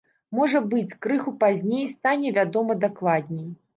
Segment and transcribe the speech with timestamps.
[0.37, 3.49] Можа быць, крыху пазней стане вядома дакладней.